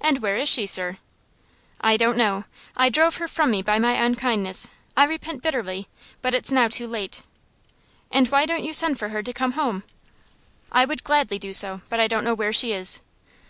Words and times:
"And 0.00 0.22
where 0.22 0.38
is 0.38 0.48
she, 0.48 0.64
sir?" 0.66 0.96
"I 1.82 1.98
don't 1.98 2.16
know. 2.16 2.44
I 2.74 2.88
drove 2.88 3.16
her 3.18 3.28
from 3.28 3.50
me 3.50 3.60
by 3.60 3.78
my 3.78 3.92
unkindness. 3.92 4.68
I 4.96 5.04
repent 5.04 5.42
bitterly, 5.42 5.88
but 6.22 6.32
it's 6.32 6.50
now 6.50 6.68
too 6.68 6.86
late." 6.86 7.20
"And 8.10 8.28
why 8.28 8.46
don't 8.46 8.64
you 8.64 8.72
send 8.72 8.98
for 8.98 9.10
her 9.10 9.22
to 9.22 9.32
come 9.34 9.52
home?" 9.52 9.82
"I 10.72 10.86
would 10.86 11.04
gladly 11.04 11.38
do 11.38 11.52
so, 11.52 11.82
but 11.90 12.00
I 12.00 12.08
don't 12.08 12.24
know 12.24 12.32
where 12.32 12.54
she 12.54 12.72
is. 12.72 13.02